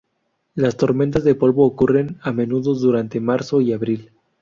Las 0.55 0.77
tormentas 0.77 1.23
de 1.23 1.35
polvo 1.35 1.63
ocurren 1.63 2.17
a 2.23 2.31
menudo 2.31 2.73
durante 2.73 3.19
marzo 3.19 3.61
y 3.61 3.71
abril. 3.71 4.09